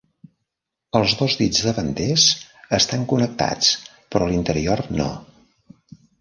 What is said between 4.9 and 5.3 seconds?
no.